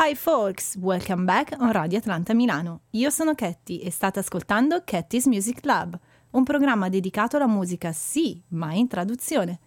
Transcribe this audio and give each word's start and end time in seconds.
Hi 0.00 0.14
folks, 0.14 0.76
welcome 0.76 1.24
back 1.24 1.56
on 1.58 1.72
Radio 1.72 1.98
Atlanta 1.98 2.32
Milano. 2.32 2.82
Io 2.90 3.10
sono 3.10 3.34
Ketty 3.34 3.78
e 3.78 3.90
state 3.90 4.20
ascoltando 4.20 4.84
Ketty's 4.84 5.26
Music 5.26 5.60
Club, 5.60 5.98
un 6.30 6.44
programma 6.44 6.88
dedicato 6.88 7.34
alla 7.34 7.48
musica 7.48 7.90
sì, 7.90 8.40
ma 8.50 8.72
in 8.72 8.86
traduzione. 8.86 9.58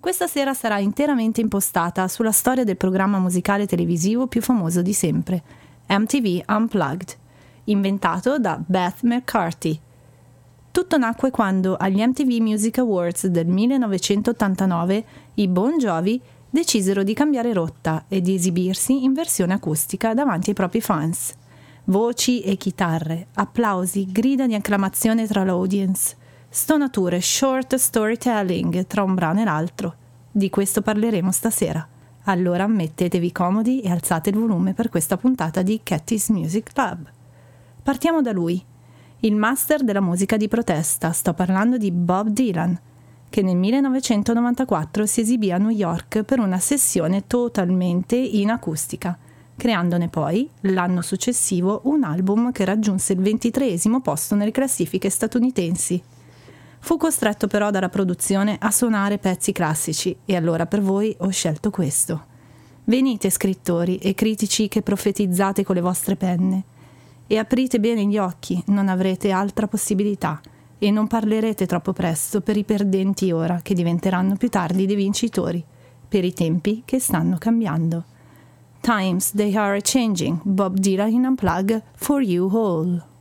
Questa 0.00 0.26
sera 0.26 0.54
sarà 0.54 0.78
interamente 0.78 1.42
impostata 1.42 2.08
sulla 2.08 2.32
storia 2.32 2.64
del 2.64 2.78
programma 2.78 3.18
musicale 3.18 3.66
televisivo 3.66 4.26
più 4.26 4.40
famoso 4.40 4.80
di 4.80 4.94
sempre, 4.94 5.42
MTV 5.86 6.44
Unplugged, 6.48 7.16
inventato 7.64 8.38
da 8.38 8.58
Beth 8.66 9.02
McCarthy. 9.02 9.78
Tutto 10.70 10.96
nacque 10.96 11.30
quando 11.30 11.76
agli 11.76 12.02
MTV 12.02 12.40
Music 12.40 12.78
Awards 12.78 13.26
del 13.26 13.46
1989 13.46 15.04
i 15.34 15.46
Bon 15.46 15.76
Jovi 15.76 16.18
decisero 16.54 17.02
di 17.02 17.14
cambiare 17.14 17.52
rotta 17.52 18.04
e 18.06 18.20
di 18.20 18.36
esibirsi 18.36 19.02
in 19.02 19.12
versione 19.12 19.54
acustica 19.54 20.14
davanti 20.14 20.50
ai 20.50 20.54
propri 20.54 20.80
fans. 20.80 21.34
Voci 21.86 22.42
e 22.42 22.54
chitarre, 22.56 23.26
applausi, 23.34 24.06
grida 24.06 24.46
di 24.46 24.54
acclamazione 24.54 25.26
tra 25.26 25.42
l'audience, 25.42 26.14
stonature, 26.48 27.20
short 27.20 27.74
storytelling 27.74 28.86
tra 28.86 29.02
un 29.02 29.14
brano 29.14 29.40
e 29.40 29.44
l'altro. 29.44 29.94
Di 30.30 30.48
questo 30.48 30.80
parleremo 30.80 31.32
stasera. 31.32 31.84
Allora 32.26 32.68
mettetevi 32.68 33.32
comodi 33.32 33.80
e 33.80 33.90
alzate 33.90 34.30
il 34.30 34.36
volume 34.36 34.74
per 34.74 34.90
questa 34.90 35.16
puntata 35.16 35.60
di 35.62 35.80
Catty's 35.82 36.28
Music 36.28 36.72
Club. 36.72 37.10
Partiamo 37.82 38.22
da 38.22 38.30
lui, 38.30 38.64
il 39.18 39.34
master 39.34 39.82
della 39.82 40.00
musica 40.00 40.36
di 40.36 40.46
protesta, 40.46 41.10
sto 41.10 41.34
parlando 41.34 41.78
di 41.78 41.90
Bob 41.90 42.28
Dylan 42.28 42.78
che 43.34 43.42
nel 43.42 43.56
1994 43.56 45.06
si 45.06 45.20
esibì 45.22 45.50
a 45.50 45.58
New 45.58 45.70
York 45.70 46.22
per 46.22 46.38
una 46.38 46.60
sessione 46.60 47.26
totalmente 47.26 48.14
in 48.14 48.48
acustica, 48.48 49.18
creandone 49.56 50.06
poi, 50.06 50.48
l'anno 50.60 51.02
successivo, 51.02 51.80
un 51.86 52.04
album 52.04 52.52
che 52.52 52.64
raggiunse 52.64 53.14
il 53.14 53.18
ventitreesimo 53.18 54.00
posto 54.00 54.36
nelle 54.36 54.52
classifiche 54.52 55.10
statunitensi. 55.10 56.00
Fu 56.78 56.96
costretto 56.96 57.48
però 57.48 57.72
dalla 57.72 57.88
produzione 57.88 58.56
a 58.60 58.70
suonare 58.70 59.18
pezzi 59.18 59.50
classici 59.50 60.16
e 60.24 60.36
allora 60.36 60.66
per 60.66 60.80
voi 60.80 61.12
ho 61.18 61.30
scelto 61.30 61.70
questo. 61.70 62.26
Venite 62.84 63.30
scrittori 63.30 63.96
e 63.96 64.14
critici 64.14 64.68
che 64.68 64.82
profetizzate 64.82 65.64
con 65.64 65.74
le 65.74 65.80
vostre 65.80 66.14
penne 66.14 66.62
e 67.26 67.36
aprite 67.36 67.80
bene 67.80 68.04
gli 68.04 68.16
occhi, 68.16 68.62
non 68.66 68.88
avrete 68.88 69.32
altra 69.32 69.66
possibilità 69.66 70.40
e 70.84 70.90
non 70.90 71.06
parlerete 71.06 71.64
troppo 71.64 71.94
presto 71.94 72.42
per 72.42 72.58
i 72.58 72.64
perdenti 72.64 73.32
ora 73.32 73.60
che 73.62 73.72
diventeranno 73.72 74.36
più 74.36 74.50
tardi 74.50 74.84
dei 74.84 74.96
vincitori, 74.96 75.64
per 76.06 76.26
i 76.26 76.34
tempi 76.34 76.82
che 76.84 77.00
stanno 77.00 77.38
cambiando. 77.38 78.04
Times 78.82 79.30
they 79.30 79.56
are 79.56 79.80
changing. 79.80 80.40
Bob 80.42 80.76
Dylan 80.76 81.10
in 81.10 81.24
Unplug 81.24 81.82
for 81.94 82.20
you 82.20 82.54
all. 82.54 83.13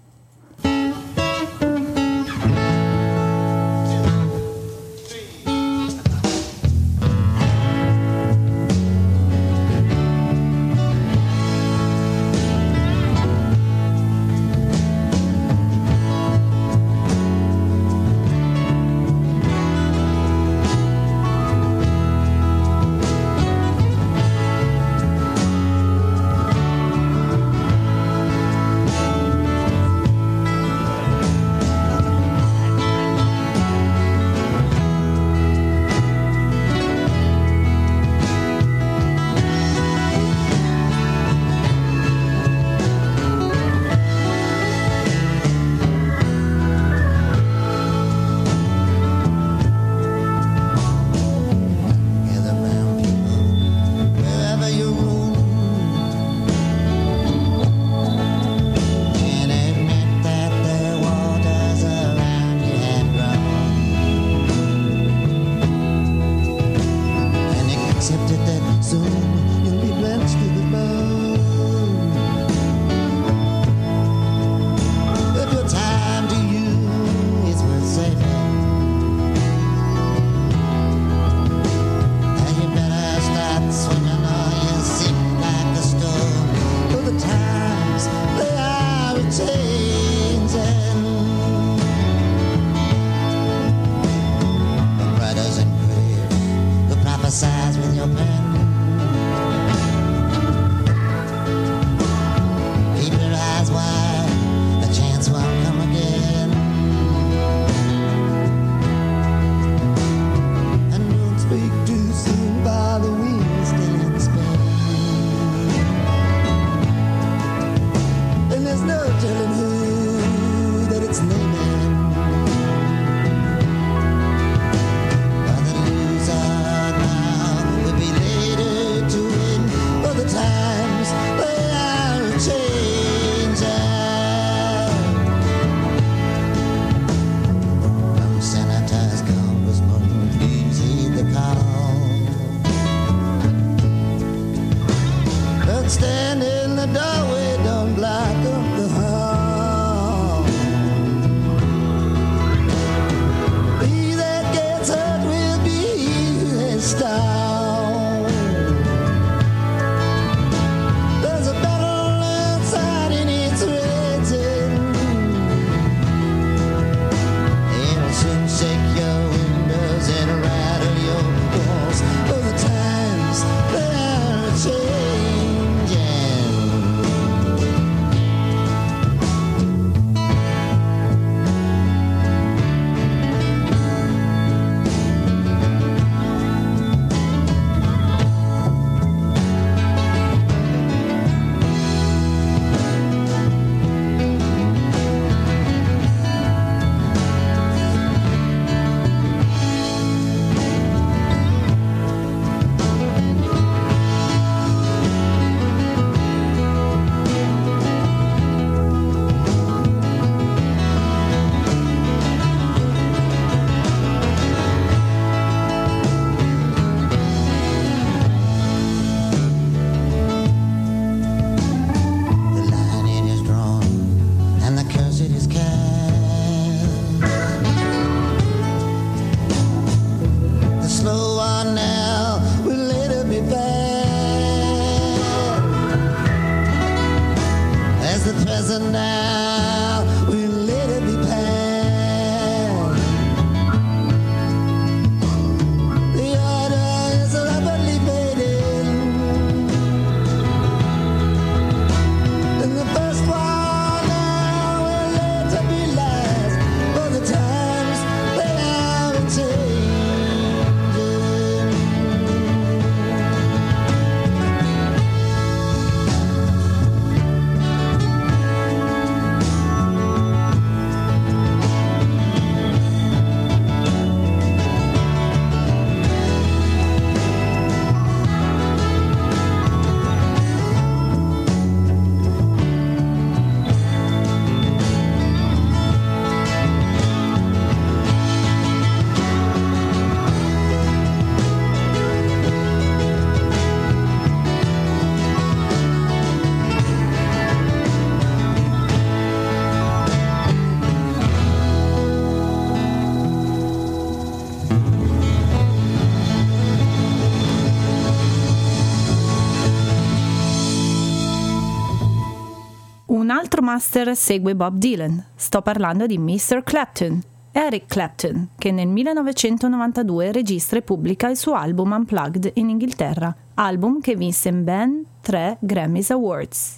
Master 313.63 314.15
segue 314.15 314.55
Bob 314.55 314.77
Dylan. 314.77 315.25
Sto 315.35 315.61
parlando 315.61 316.05
di 316.05 316.17
Mr. 316.17 316.61
Clapton, 316.63 317.21
Eric 317.51 317.85
Clapton, 317.87 318.49
che 318.57 318.71
nel 318.71 318.87
1992 318.87 320.31
registra 320.31 320.77
e 320.77 320.81
pubblica 320.81 321.29
il 321.29 321.37
suo 321.37 321.53
album 321.53 321.91
Unplugged 321.91 322.51
in 322.55 322.69
Inghilterra, 322.69 323.33
album 323.55 324.01
che 324.01 324.15
vinse 324.15 324.51
ben 324.51 325.05
tre 325.21 325.57
Grammys 325.59 326.11
Awards. 326.11 326.75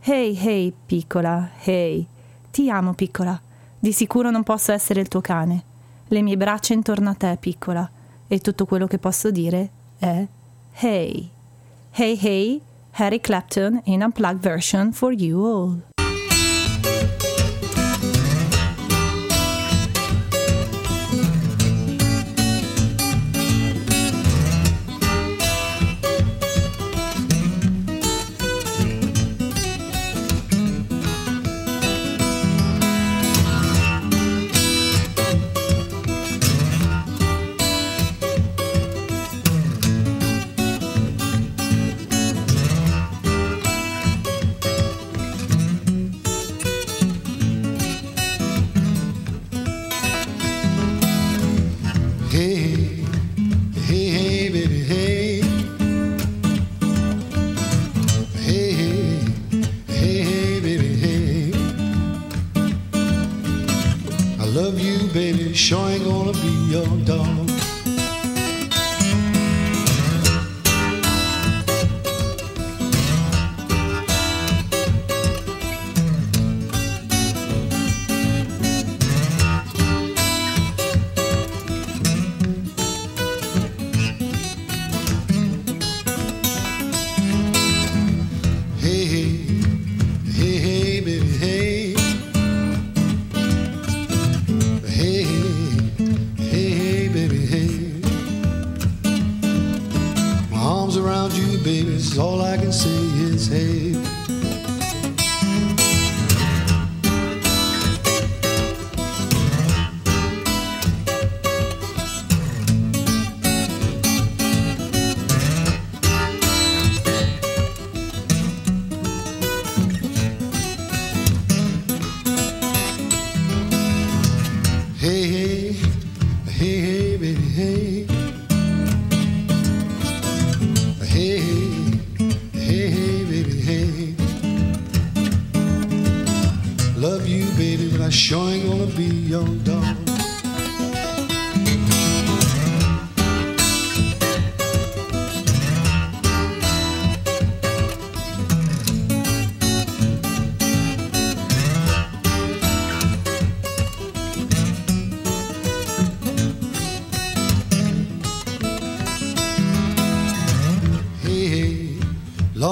Hey, 0.00 0.38
hey, 0.40 0.72
piccola, 0.86 1.50
hey, 1.62 2.06
ti 2.50 2.70
amo, 2.70 2.94
piccola. 2.94 3.38
Di 3.78 3.92
sicuro 3.92 4.30
non 4.30 4.44
posso 4.44 4.72
essere 4.72 5.00
il 5.00 5.08
tuo 5.08 5.20
cane. 5.20 5.64
Le 6.06 6.22
mie 6.22 6.36
braccia 6.36 6.72
intorno 6.72 7.10
a 7.10 7.14
te, 7.14 7.36
piccola. 7.38 7.90
E 8.26 8.38
tutto 8.38 8.66
quello 8.66 8.86
che 8.86 8.98
posso 8.98 9.30
dire 9.30 9.70
è 9.98 10.26
hey. 10.74 11.30
Hey, 11.90 12.18
hey, 12.22 12.62
Harry 12.92 13.20
Clapton 13.20 13.80
in 13.84 14.02
unplugged 14.02 14.40
version 14.40 14.92
for 14.92 15.12
you 15.12 15.44
all. 15.44 15.87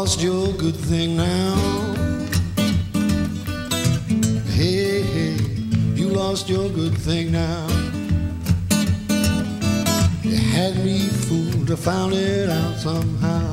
Lost 0.07 0.23
your 0.23 0.53
good 0.53 0.77
thing 0.77 1.17
now. 1.17 1.57
Hey, 4.55 5.03
hey, 5.03 5.35
you 5.97 6.07
lost 6.07 6.49
your 6.49 6.69
good 6.69 6.97
thing 6.97 7.33
now. 7.33 7.67
You 10.23 10.37
had 10.37 10.77
me 10.85 11.01
fooled, 11.01 11.73
I 11.73 11.75
found 11.75 12.15
it 12.15 12.49
out 12.49 12.77
somehow. 12.77 13.46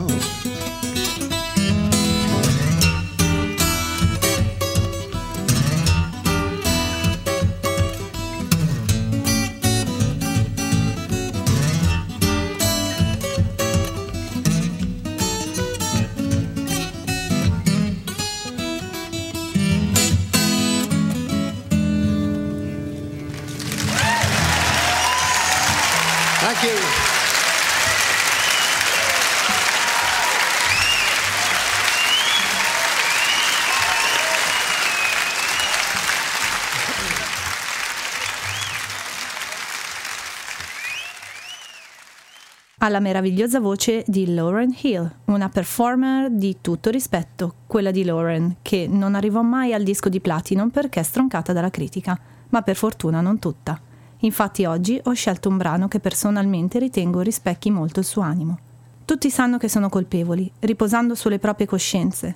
Alla 42.83 42.99
meravigliosa 42.99 43.61
voce 43.61 44.03
di 44.07 44.33
Lauren 44.33 44.75
Hill, 44.81 45.09
una 45.25 45.47
performer 45.47 46.29
di 46.29 46.57
tutto 46.59 46.89
rispetto, 46.89 47.53
quella 47.65 47.91
di 47.91 48.03
Lauren, 48.03 48.57
che 48.61 48.87
non 48.89 49.15
arrivò 49.15 49.41
mai 49.41 49.73
al 49.73 49.83
disco 49.83 50.09
di 50.09 50.19
platino 50.19 50.69
perché 50.69 51.01
stroncata 51.01 51.53
dalla 51.53 51.69
critica, 51.69 52.19
ma 52.49 52.61
per 52.61 52.75
fortuna 52.75 53.21
non 53.21 53.39
tutta. 53.39 53.79
Infatti 54.19 54.65
oggi 54.65 54.99
ho 55.01 55.13
scelto 55.13 55.47
un 55.47 55.55
brano 55.55 55.87
che 55.87 56.01
personalmente 56.01 56.77
ritengo 56.77 57.21
rispecchi 57.21 57.71
molto 57.71 58.01
il 58.01 58.05
suo 58.05 58.21
animo. 58.21 58.59
Tutti 59.05 59.29
sanno 59.29 59.57
che 59.57 59.69
sono 59.69 59.87
colpevoli, 59.87 60.51
riposando 60.59 61.15
sulle 61.15 61.39
proprie 61.39 61.67
coscienze, 61.67 62.35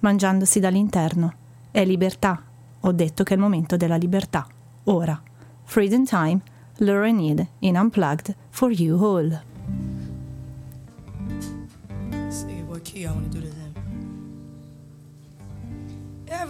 mangiandosi 0.00 0.60
dall'interno. 0.60 1.32
È 1.70 1.82
libertà. 1.86 2.42
Ho 2.80 2.92
detto 2.92 3.24
che 3.24 3.32
è 3.32 3.36
il 3.36 3.42
momento 3.42 3.78
della 3.78 3.96
libertà. 3.96 4.46
Ora. 4.84 5.18
Freedom 5.64 6.04
Time, 6.04 6.40
Lauren 6.80 7.16
Need 7.16 7.46
in 7.60 7.76
Unplugged 7.76 8.36
for 8.50 8.70
You 8.70 9.02
All. 9.02 9.54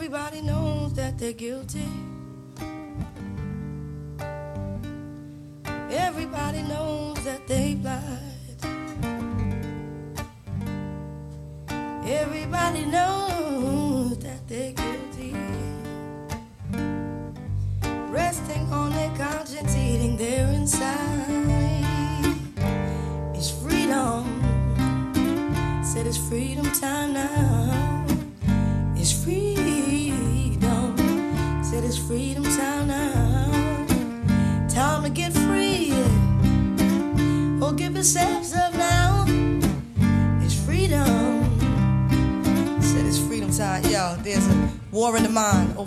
Everybody 0.07 0.41
knows 0.41 0.93
that 0.95 1.19
they're 1.19 1.33
guilty. 1.33 1.89
Everybody 5.91 6.63
knows 6.63 7.17
that 7.25 7.45
they 7.49 7.75
lied. 7.83 8.63
Everybody 12.07 12.85
knows 12.87 13.26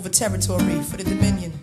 territory 0.10 0.82
for 0.84 0.98
the 0.98 1.04
dominion. 1.04 1.54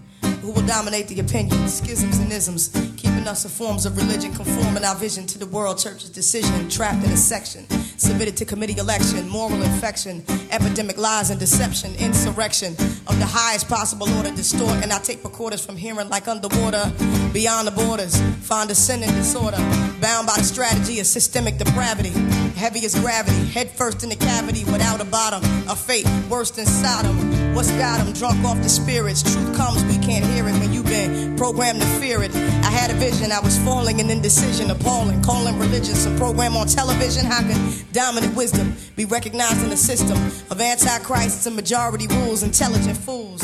Who 0.42 0.52
will 0.52 0.66
dominate 0.66 1.08
the 1.08 1.18
opinions, 1.18 1.74
schisms 1.74 2.18
and 2.18 2.30
isms, 2.30 2.68
keeping 2.96 3.26
us 3.26 3.44
in 3.44 3.50
forms 3.50 3.84
of 3.84 3.96
religion, 3.96 4.32
conforming 4.32 4.84
our 4.84 4.94
vision 4.94 5.26
to 5.26 5.38
the 5.38 5.46
world 5.46 5.78
church's 5.78 6.08
decision, 6.08 6.68
trapped 6.68 7.04
in 7.04 7.10
a 7.10 7.16
section, 7.16 7.68
submitted 7.98 8.36
to 8.36 8.44
committee 8.44 8.78
election, 8.78 9.28
moral 9.28 9.60
infection, 9.60 10.22
epidemic 10.50 10.98
lies 10.98 11.30
and 11.30 11.40
deception, 11.40 11.94
insurrection 11.96 12.74
of 13.08 13.18
the 13.18 13.26
highest 13.26 13.68
possible 13.68 14.08
order, 14.16 14.30
distort, 14.30 14.82
and 14.82 14.92
I 14.92 14.98
take 15.00 15.24
recorders 15.24 15.66
from 15.66 15.76
hearing 15.76 16.08
like 16.08 16.28
underwater, 16.28 16.92
beyond 17.32 17.66
the 17.66 17.72
borders, 17.72 18.20
find 18.42 18.70
a 18.70 18.74
sin 18.76 19.02
and 19.02 19.12
disorder, 19.16 19.58
bound 20.00 20.28
by 20.28 20.36
the 20.38 20.44
strategy 20.44 21.00
of 21.00 21.06
systemic 21.06 21.58
depravity, 21.58 22.10
heavy 22.54 22.84
as 22.84 22.94
gravity, 22.94 23.46
head 23.46 23.68
first 23.70 24.04
in 24.04 24.10
the 24.10 24.16
cavity 24.16 24.64
without 24.64 25.00
a 25.00 25.04
bottom, 25.04 25.42
a 25.68 25.74
fate 25.74 26.06
worse 26.30 26.52
than 26.52 26.66
Sodom. 26.66 27.25
What's 27.56 27.70
got 27.70 28.00
'em 28.00 28.12
drunk 28.12 28.44
off 28.44 28.60
the 28.62 28.68
spirits? 28.68 29.22
Truth 29.22 29.56
comes, 29.56 29.82
we 29.84 29.96
can't 29.96 30.26
hear 30.26 30.46
it 30.46 30.52
when 30.60 30.74
you've 30.74 30.84
been 30.84 31.36
programmed 31.36 31.80
to 31.80 31.86
fear 31.98 32.22
it. 32.22 32.30
I 32.36 32.70
had 32.70 32.90
a 32.90 32.94
vision, 32.94 33.32
I 33.32 33.40
was 33.40 33.56
falling 33.56 33.98
in 33.98 34.10
indecision, 34.10 34.70
appalling, 34.70 35.22
calling 35.22 35.58
religion 35.58 35.94
some 35.94 36.14
program 36.18 36.54
on 36.54 36.66
television. 36.66 37.24
How 37.24 37.40
could 37.40 37.56
dominant 37.94 38.36
wisdom 38.36 38.76
be 38.94 39.06
recognized 39.06 39.62
in 39.62 39.70
the 39.70 39.76
system 39.78 40.18
of 40.50 40.60
antichrists 40.60 41.46
and 41.46 41.56
majority 41.56 42.06
rules, 42.08 42.42
intelligent 42.42 42.98
fools? 42.98 43.40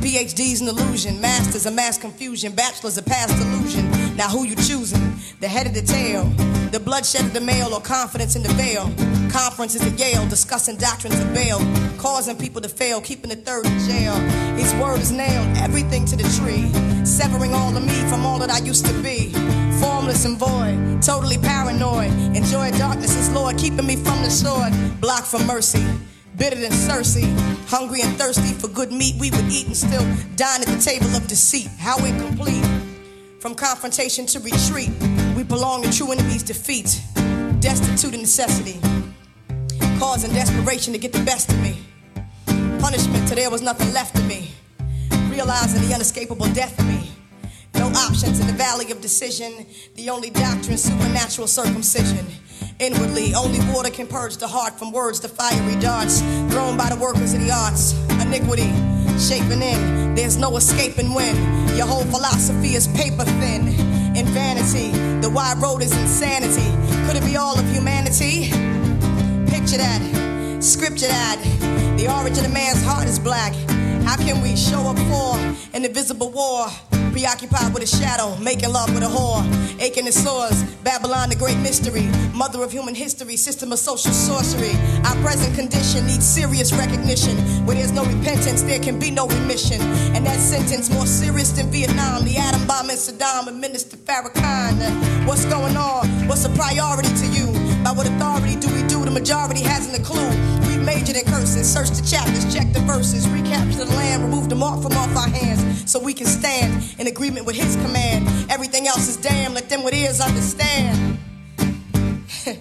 PhDs 0.00 0.60
an 0.60 0.66
illusion, 0.66 1.20
masters 1.20 1.64
a 1.64 1.70
mass 1.70 1.96
confusion, 1.96 2.50
bachelors 2.56 2.98
a 2.98 3.02
past 3.02 3.32
illusion. 3.40 3.88
Now 4.16 4.28
who 4.28 4.42
you 4.42 4.56
choosing? 4.56 5.20
The 5.38 5.46
head 5.46 5.68
of 5.68 5.74
the 5.74 5.82
tail, 5.82 6.24
the 6.72 6.80
bloodshed 6.80 7.26
of 7.26 7.34
the 7.34 7.40
male, 7.40 7.74
or 7.74 7.80
confidence 7.80 8.34
in 8.34 8.42
the 8.42 8.48
veil? 8.54 8.90
Conferences 9.30 9.82
at 9.86 9.98
Yale 9.98 10.26
discussing 10.28 10.76
doctrines 10.76 11.18
of 11.20 11.32
bail, 11.34 11.60
causing 11.98 12.36
people 12.36 12.62
to 12.62 12.68
fail, 12.68 13.00
keeping 13.00 13.28
the 13.28 13.36
third 13.36 13.66
in 13.66 13.78
jail. 13.80 14.14
His 14.56 14.74
word 14.76 14.98
is 14.98 15.12
nailed, 15.12 15.56
everything 15.58 16.06
to 16.06 16.16
the 16.16 16.24
tree, 16.40 16.72
severing 17.04 17.52
all 17.52 17.76
of 17.76 17.84
me 17.84 18.00
from 18.08 18.24
all 18.24 18.38
that 18.38 18.50
I 18.50 18.58
used 18.58 18.86
to 18.86 18.92
be. 19.02 19.32
Formless 19.80 20.24
and 20.24 20.38
void, 20.38 21.02
totally 21.02 21.36
paranoid. 21.36 22.10
Enjoy 22.34 22.70
darkness 22.72 23.14
as 23.16 23.30
Lord, 23.30 23.58
keeping 23.58 23.86
me 23.86 23.96
from 23.96 24.22
the 24.22 24.30
sword, 24.30 24.72
blocked 25.00 25.26
from 25.26 25.46
mercy. 25.46 25.84
Bitter 26.38 26.56
than 26.56 26.72
Cersei, 26.72 27.28
hungry 27.68 28.00
and 28.00 28.16
thirsty 28.16 28.54
for 28.54 28.68
good 28.68 28.90
meat, 28.90 29.16
we 29.20 29.30
would 29.30 29.44
eat 29.52 29.66
and 29.66 29.76
still 29.76 30.04
dine 30.36 30.62
at 30.62 30.68
the 30.68 30.80
table 30.82 31.14
of 31.14 31.26
deceit. 31.26 31.68
How 31.78 32.02
incomplete. 32.02 32.64
From 33.40 33.56
confrontation 33.56 34.24
to 34.26 34.38
retreat, 34.38 34.90
we 35.42 35.48
belong 35.48 35.82
to 35.82 35.90
true 35.92 36.12
enemies' 36.12 36.44
defeat. 36.44 37.02
Destitute 37.58 38.14
of 38.14 38.20
necessity, 38.20 38.78
causing 39.98 40.32
desperation 40.32 40.92
to 40.92 41.00
get 41.00 41.12
the 41.12 41.22
best 41.24 41.50
of 41.50 41.60
me. 41.60 41.78
Punishment 42.78 43.26
till 43.26 43.36
there 43.36 43.50
was 43.50 43.60
nothing 43.60 43.92
left 43.92 44.16
of 44.16 44.24
me. 44.26 44.52
Realizing 45.28 45.80
the 45.82 45.94
unescapable 45.94 46.46
death 46.54 46.78
of 46.78 46.86
me. 46.86 47.10
No 47.74 47.88
options 47.88 48.38
in 48.38 48.46
the 48.46 48.52
valley 48.52 48.92
of 48.92 49.00
decision. 49.00 49.66
The 49.96 50.10
only 50.10 50.30
doctrine, 50.30 50.78
supernatural 50.78 51.48
circumcision. 51.48 52.24
Inwardly, 52.78 53.34
only 53.34 53.58
water 53.72 53.90
can 53.90 54.06
purge 54.06 54.36
the 54.36 54.46
heart 54.46 54.78
from 54.78 54.92
words 54.92 55.18
to 55.20 55.28
fiery 55.28 55.80
darts 55.80 56.20
thrown 56.52 56.76
by 56.76 56.88
the 56.88 56.98
workers 57.00 57.34
of 57.34 57.40
the 57.40 57.50
arts. 57.50 57.94
Iniquity, 58.20 58.70
shaping 59.18 59.62
in, 59.62 60.14
there's 60.14 60.36
no 60.36 60.56
escaping 60.56 61.12
when 61.14 61.34
your 61.76 61.86
whole 61.86 62.04
philosophy 62.04 62.76
is 62.76 62.86
paper 62.88 63.24
thin. 63.24 64.01
In 64.14 64.26
vanity, 64.26 64.90
the 65.22 65.30
wide 65.30 65.56
road 65.56 65.82
is 65.82 65.90
insanity. 65.96 66.70
Could 67.06 67.16
it 67.16 67.24
be 67.24 67.36
all 67.36 67.58
of 67.58 67.66
humanity? 67.72 68.50
Picture 69.50 69.78
that, 69.78 70.60
scripture 70.60 71.06
that. 71.08 71.40
The 71.96 72.12
origin 72.12 72.44
of 72.44 72.52
man's 72.52 72.82
heart 72.82 73.08
is 73.08 73.18
black. 73.18 73.54
How 74.04 74.16
can 74.16 74.42
we 74.42 74.56
show 74.56 74.80
up 74.88 74.98
for 75.10 75.38
an 75.74 75.84
invisible 75.84 76.30
war? 76.30 76.66
Preoccupied 77.12 77.74
with 77.74 77.82
a 77.82 77.86
shadow, 77.86 78.36
making 78.36 78.72
love 78.72 78.92
with 78.94 79.02
a 79.02 79.06
whore. 79.06 79.44
Aching 79.80 80.06
the 80.06 80.12
sores, 80.12 80.62
Babylon 80.82 81.28
the 81.28 81.36
great 81.36 81.58
mystery. 81.58 82.08
Mother 82.34 82.62
of 82.64 82.72
human 82.72 82.94
history, 82.94 83.36
system 83.36 83.70
of 83.70 83.78
social 83.78 84.12
sorcery. 84.12 84.72
Our 85.04 85.16
present 85.22 85.54
condition 85.54 86.06
needs 86.06 86.26
serious 86.26 86.72
recognition. 86.72 87.36
Where 87.66 87.76
there's 87.76 87.92
no 87.92 88.04
repentance, 88.04 88.62
there 88.62 88.80
can 88.80 88.98
be 88.98 89.10
no 89.10 89.26
remission. 89.26 89.80
And 90.14 90.24
that 90.26 90.38
sentence 90.38 90.90
more 90.90 91.06
serious 91.06 91.50
than 91.52 91.70
Vietnam. 91.70 92.24
The 92.24 92.38
atom 92.38 92.66
bomb 92.66 92.90
in 92.90 92.96
Saddam 92.96 93.48
and 93.48 93.60
Minister 93.60 93.96
Farrakhan. 93.98 95.26
What's 95.26 95.44
going 95.44 95.76
on? 95.76 96.08
What's 96.26 96.44
a 96.44 96.50
priority 96.50 97.08
to 97.08 97.26
you? 97.26 97.46
By 97.84 97.92
what 97.92 98.06
authority 98.06 98.56
do 98.56 98.72
we 98.74 98.82
do? 98.88 99.04
The 99.04 99.10
majority 99.10 99.62
hasn't 99.62 99.98
a 99.98 100.02
clue. 100.02 100.71
Majored 100.84 101.16
in 101.16 101.24
curses, 101.24 101.72
search 101.72 101.90
the 101.90 102.02
chapters, 102.04 102.52
check 102.52 102.72
the 102.72 102.80
verses, 102.80 103.28
recapture 103.28 103.84
the 103.84 103.86
land, 103.86 104.22
remove 104.22 104.48
the 104.48 104.56
mark 104.56 104.82
from 104.82 104.92
off 104.92 105.16
our 105.16 105.28
hands, 105.28 105.90
so 105.90 106.00
we 106.02 106.12
can 106.12 106.26
stand 106.26 106.94
in 106.98 107.06
agreement 107.06 107.46
with 107.46 107.56
His 107.56 107.76
command. 107.76 108.28
Everything 108.50 108.86
else 108.88 109.08
is 109.08 109.16
damn. 109.16 109.54
Let 109.54 109.68
them 109.68 109.84
with 109.84 109.94
ears 109.94 110.20
understand. 110.20 111.18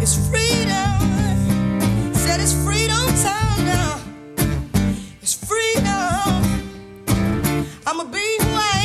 It's 0.00 0.16
freedom. 0.28 2.14
Said 2.14 2.40
it's 2.40 2.52
freedom 2.64 3.06
time 3.22 3.64
now. 3.66 3.99
I'ma 7.90 8.04
be. 8.04 8.79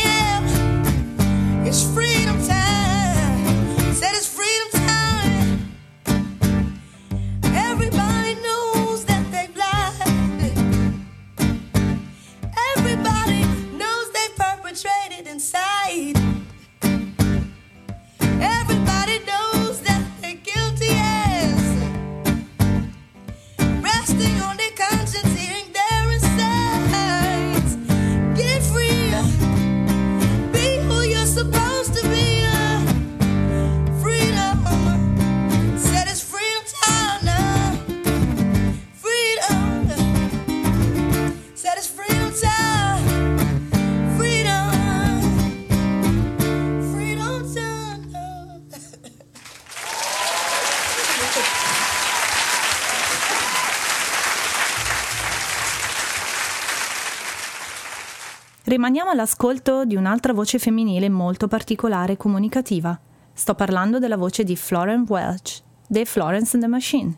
Rimaniamo 58.95 59.21
all'ascolto 59.21 59.83
di 59.83 59.97
un'altra 59.97 60.31
voce 60.31 60.57
femminile 60.57 61.09
molto 61.09 61.49
particolare 61.49 62.13
e 62.13 62.17
comunicativa. 62.17 62.97
Sto 63.33 63.53
parlando 63.53 63.99
della 63.99 64.15
voce 64.15 64.45
di 64.45 64.55
Florence 64.55 65.11
Welch, 65.11 65.61
dei 65.85 66.05
Florence 66.05 66.55
and 66.55 66.63
the 66.63 66.69
Machine. 66.69 67.17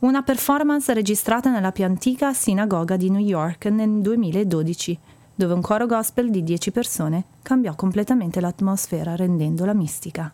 Una 0.00 0.22
performance 0.22 0.92
registrata 0.92 1.50
nella 1.50 1.70
più 1.70 1.84
antica 1.84 2.32
sinagoga 2.32 2.96
di 2.96 3.10
New 3.10 3.20
York 3.20 3.66
nel 3.66 4.00
2012, 4.00 4.98
dove 5.36 5.52
un 5.54 5.60
coro 5.60 5.86
gospel 5.86 6.30
di 6.30 6.42
10 6.42 6.72
persone 6.72 7.24
cambiò 7.42 7.76
completamente 7.76 8.40
l'atmosfera 8.40 9.14
rendendola 9.14 9.72
mistica. 9.72 10.32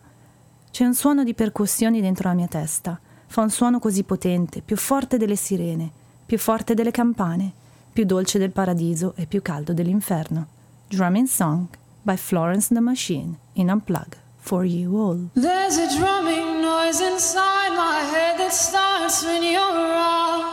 C'è 0.71 0.83
un 0.83 0.95
suono 0.95 1.23
di 1.23 1.35
percussioni 1.35 2.01
dentro 2.01 2.29
la 2.29 2.33
mia 2.33 2.47
testa. 2.47 2.99
Fa 3.27 3.41
un 3.41 3.51
suono 3.51 3.77
così 3.77 4.01
potente, 4.01 4.63
più 4.63 4.77
forte 4.77 5.17
delle 5.17 5.35
sirene, 5.35 5.91
più 6.25 6.39
forte 6.39 6.73
delle 6.73 6.89
campane, 6.89 7.51
più 7.93 8.03
dolce 8.03 8.39
del 8.39 8.49
paradiso 8.49 9.13
e 9.15 9.27
più 9.27 9.43
caldo 9.43 9.73
dell'inferno. 9.73 10.57
Drumming 10.91 11.27
Song 11.27 11.69
by 12.03 12.17
Florence 12.17 12.67
the 12.67 12.81
Machine 12.81 13.37
in 13.55 13.67
Unplug 13.67 14.15
for 14.41 14.65
you 14.65 14.97
all. 14.97 15.31
There's 15.35 15.77
a 15.77 15.97
drumming 15.97 16.61
noise 16.61 16.99
inside 16.99 17.69
my 17.69 17.99
head 18.11 18.37
that 18.37 18.51
starts 18.51 19.23
when 19.23 19.41
you're 19.41 19.61
around. 19.61 20.51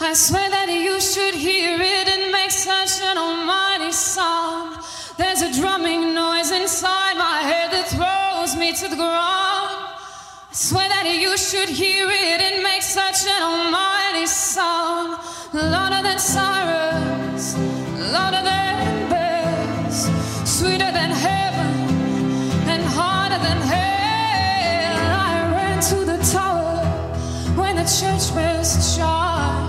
I 0.00 0.12
swear 0.12 0.50
that 0.50 0.68
you 0.68 1.00
should 1.00 1.34
hear 1.34 1.78
it 1.80 2.06
and 2.14 2.30
make 2.30 2.50
such 2.50 3.00
an 3.00 3.16
almighty 3.16 3.90
sound. 3.90 4.84
There's 5.16 5.40
a 5.40 5.50
drumming 5.58 6.12
noise 6.12 6.50
inside 6.50 7.16
my 7.16 7.40
head 7.40 7.72
that 7.72 7.88
throws 7.88 8.54
me 8.60 8.74
to 8.74 8.86
the 8.86 8.96
ground. 8.96 9.16
I 9.16 10.52
swear 10.52 10.90
that 10.90 11.08
you 11.08 11.38
should 11.38 11.70
hear 11.70 12.06
it 12.10 12.40
and 12.42 12.62
make 12.62 12.82
such 12.82 13.26
an 13.26 13.42
almighty 13.42 14.26
sound. 14.26 15.16
Louder 15.54 16.02
than 16.02 16.18
sirens, 16.18 17.56
louder 18.12 18.42
than 18.44 18.93
sweeter 20.64 20.90
than 20.92 21.10
heaven 21.10 21.72
and 22.72 22.82
harder 22.82 23.36
than 23.46 23.58
hell. 23.72 24.96
I 25.28 25.52
ran 25.52 25.78
to 25.90 25.96
the 26.06 26.16
tower 26.32 26.80
when 27.54 27.76
the 27.76 27.84
church 27.84 28.34
bells 28.34 28.96
chimed. 28.96 29.63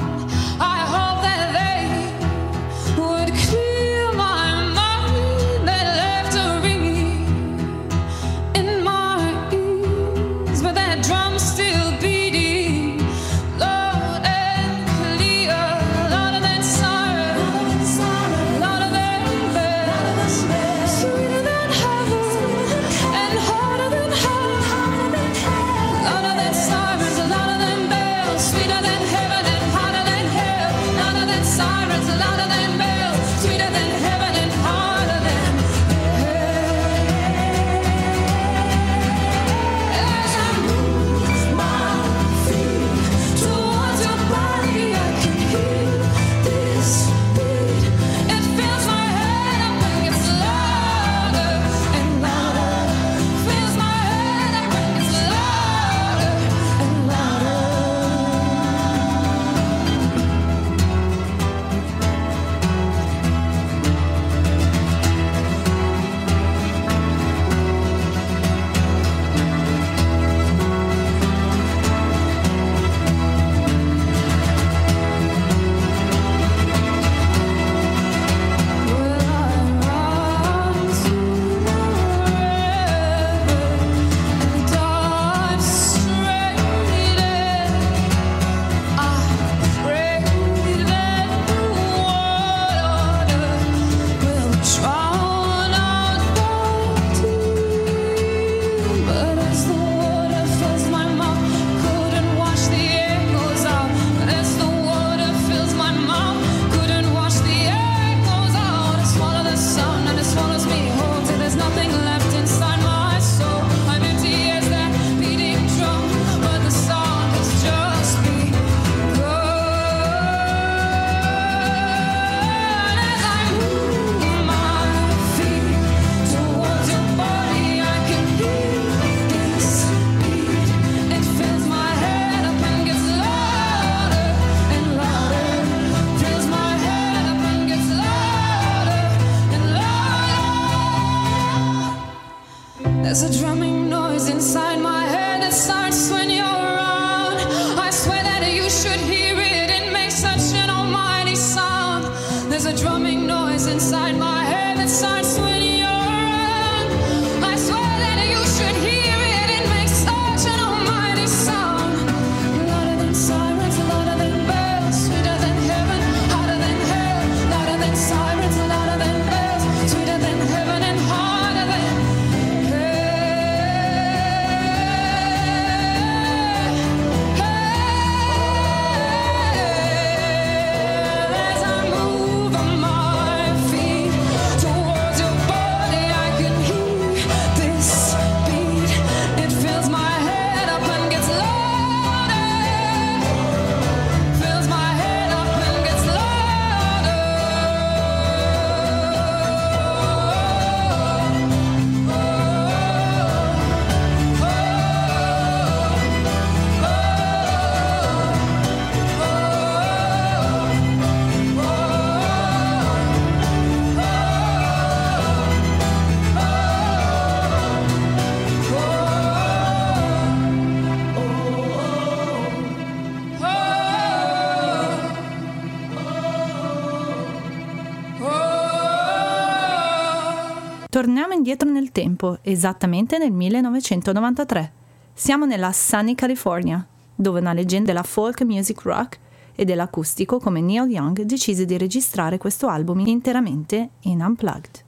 Torniamo 230.96 231.34
indietro 231.34 231.70
nel 231.70 231.92
tempo, 231.92 232.38
esattamente 232.42 233.18
nel 233.18 233.34
1993. 233.34 234.72
Siamo 235.14 235.44
nella 235.44 235.74
Sunny 235.74 236.16
California, 236.16 236.88
dove 237.14 237.42
una 237.42 237.52
leggenda 237.52 237.88
della 237.88 238.02
folk 238.02 238.44
music 238.44 238.82
rock 238.84 239.20
e 239.56 239.66
dell'acustico 239.66 240.40
come 240.40 240.62
Neil 240.62 240.90
Young 240.90 241.24
decise 241.24 241.66
di 241.66 241.78
registrare 241.78 242.38
questo 242.38 242.70
album 242.70 243.06
interamente 243.08 243.90
in 244.04 244.22
unplugged. 244.22 244.86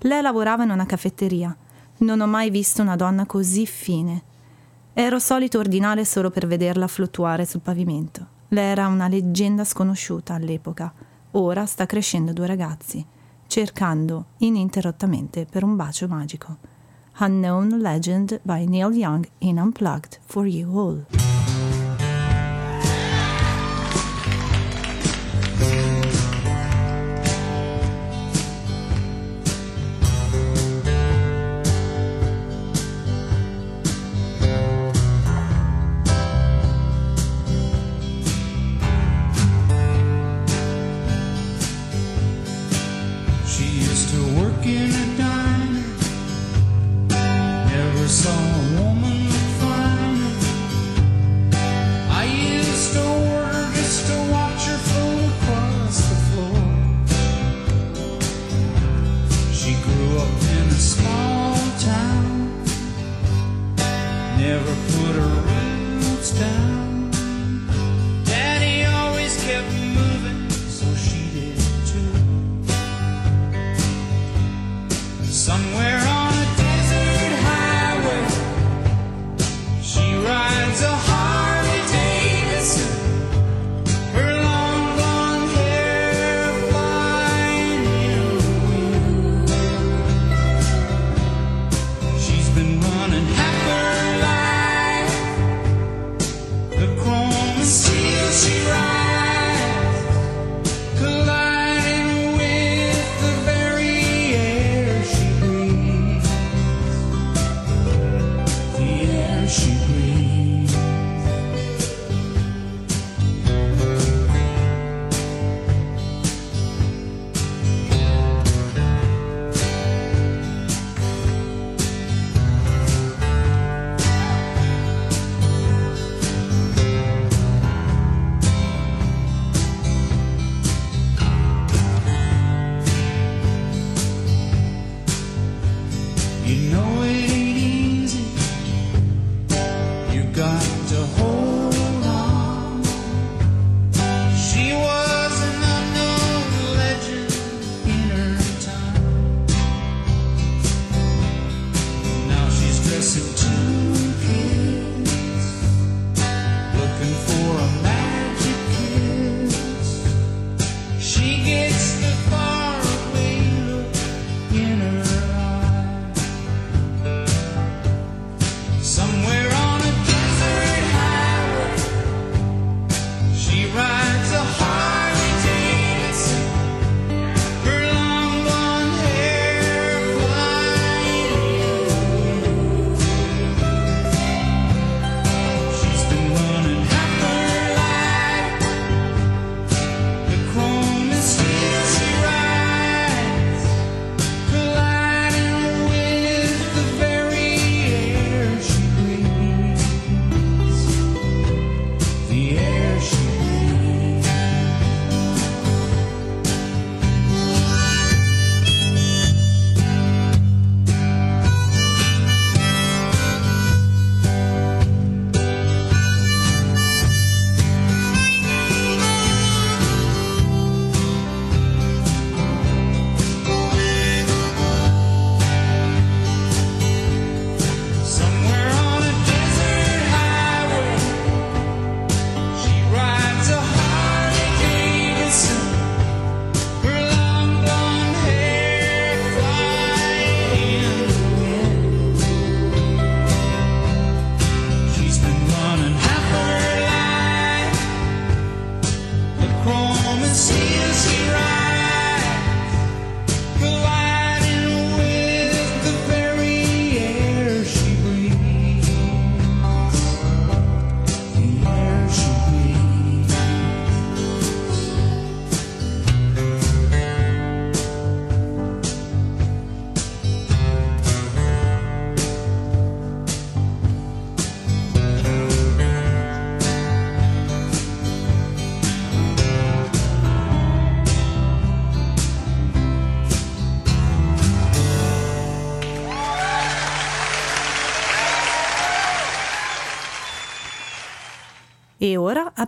Lei 0.00 0.20
lavorava 0.20 0.64
in 0.64 0.70
una 0.70 0.84
caffetteria. 0.84 1.56
Non 2.00 2.20
ho 2.20 2.26
mai 2.26 2.50
visto 2.50 2.82
una 2.82 2.96
donna 2.96 3.24
così 3.24 3.64
fine. 3.64 4.22
Ero 4.92 5.18
solito 5.18 5.58
ordinare 5.58 6.04
solo 6.04 6.28
per 6.28 6.46
vederla 6.46 6.86
fluttuare 6.86 7.46
sul 7.46 7.62
pavimento. 7.62 8.26
Lei 8.48 8.66
era 8.66 8.86
una 8.86 9.08
leggenda 9.08 9.64
sconosciuta 9.64 10.34
all'epoca. 10.34 10.92
Ora 11.30 11.64
sta 11.64 11.86
crescendo 11.86 12.34
due 12.34 12.46
ragazzi 12.46 13.06
cercando 13.52 14.28
ininterrottamente 14.38 15.44
per 15.44 15.62
un 15.62 15.76
bacio 15.76 16.08
magico. 16.08 16.56
Unknown 17.18 17.80
Legend 17.80 18.40
by 18.42 18.64
Neil 18.64 18.94
Young 18.94 19.28
in 19.40 19.58
Unplugged 19.58 20.20
for 20.24 20.46
You 20.46 20.74
All. 20.78 21.41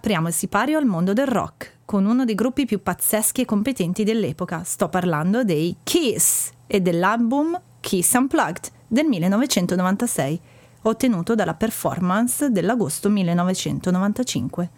Apriamo 0.04 0.28
il 0.28 0.34
sipario 0.34 0.76
al 0.76 0.84
mondo 0.84 1.14
del 1.14 1.26
rock, 1.26 1.78
con 1.86 2.04
uno 2.04 2.26
dei 2.26 2.34
gruppi 2.34 2.66
più 2.66 2.82
pazzeschi 2.82 3.40
e 3.40 3.46
competenti 3.46 4.04
dell'epoca. 4.04 4.62
Sto 4.62 4.90
parlando 4.90 5.44
dei 5.44 5.76
Kiss 5.82 6.50
e 6.66 6.82
dell'album 6.82 7.58
Kiss 7.80 8.12
Unplugged 8.12 8.70
del 8.86 9.06
1996, 9.06 10.40
ottenuto 10.82 11.34
dalla 11.34 11.54
performance 11.54 12.50
dell'agosto 12.50 13.08
1995. 13.08 14.70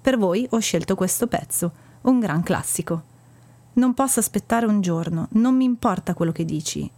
Per 0.00 0.16
voi 0.16 0.46
ho 0.48 0.60
scelto 0.60 0.94
questo 0.94 1.26
pezzo, 1.26 1.72
un 2.02 2.20
gran 2.20 2.44
classico. 2.44 3.02
Non 3.72 3.94
posso 3.94 4.20
aspettare 4.20 4.66
un 4.66 4.80
giorno, 4.80 5.26
non 5.32 5.56
mi 5.56 5.64
importa 5.64 6.14
quello 6.14 6.30
che 6.30 6.44
dici. 6.44 6.88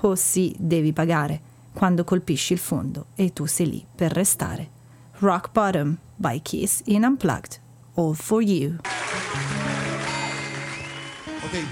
Oh 0.00 0.14
sì, 0.14 0.54
devi 0.58 0.92
pagare, 0.92 1.40
quando 1.72 2.04
colpisci 2.04 2.52
il 2.52 2.58
fondo 2.58 3.06
e 3.14 3.32
tu 3.32 3.46
sei 3.46 3.70
lì 3.70 3.86
per 3.94 4.12
restare. 4.12 4.78
Rock 5.22 5.52
Bottom 5.52 5.98
by 6.18 6.38
Kiss 6.38 6.82
in 6.86 7.04
Unplugged. 7.04 7.58
All 7.94 8.14
for 8.14 8.40
you. 8.40 8.78
Okay, 11.44 11.64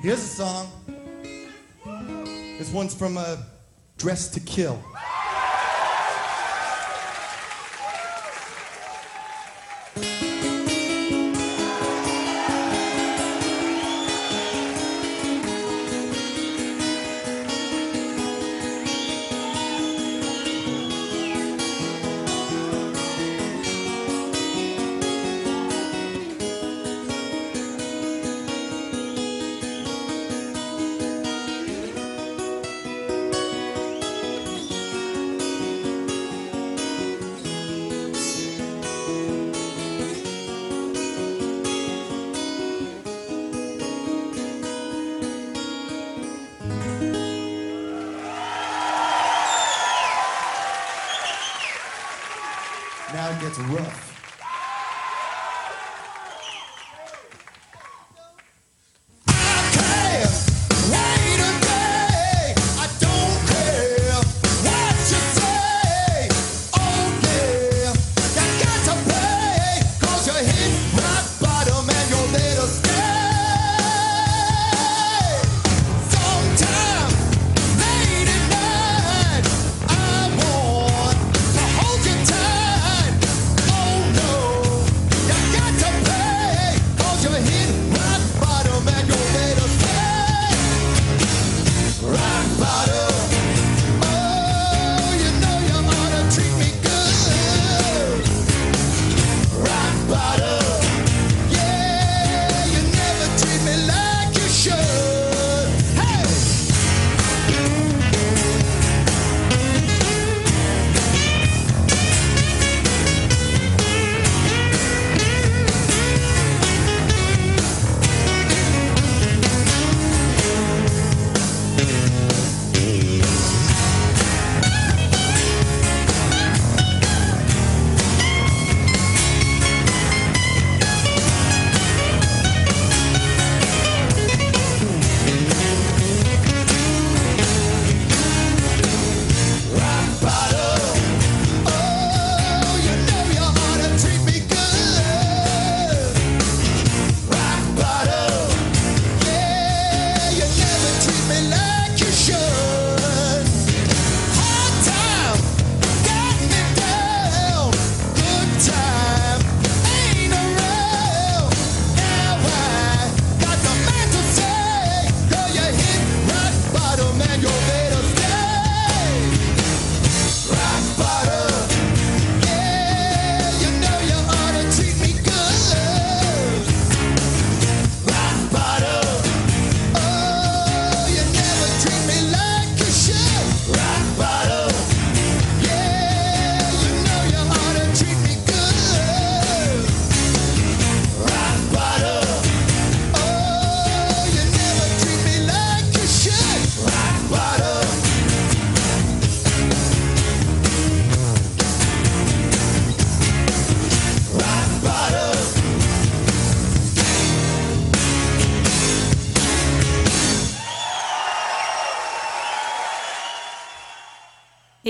here's 0.00 0.20
a 0.20 0.26
song. 0.26 0.70
This 2.58 2.72
one's 2.72 2.94
from 2.94 3.18
uh, 3.18 3.36
Dress 3.98 4.28
to 4.30 4.40
Kill. 4.40 4.82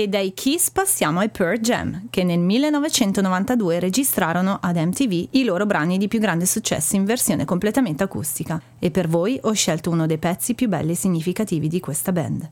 E 0.07 0.09
dai 0.09 0.33
Kiss 0.33 0.71
passiamo 0.71 1.19
ai 1.19 1.27
Pearl 1.27 1.59
Jam, 1.59 2.07
che 2.09 2.23
nel 2.23 2.39
1992 2.39 3.77
registrarono 3.81 4.57
ad 4.61 4.77
MTV 4.77 5.27
i 5.31 5.43
loro 5.43 5.65
brani 5.65 5.97
di 5.97 6.07
più 6.07 6.19
grande 6.19 6.45
successo 6.45 6.95
in 6.95 7.03
versione 7.03 7.43
completamente 7.43 8.03
acustica. 8.03 8.61
E 8.79 8.89
per 8.89 9.09
voi 9.09 9.37
ho 9.41 9.51
scelto 9.51 9.89
uno 9.89 10.05
dei 10.05 10.17
pezzi 10.17 10.55
più 10.55 10.69
belli 10.69 10.91
e 10.91 10.95
significativi 10.95 11.67
di 11.67 11.81
questa 11.81 12.13
band. 12.13 12.49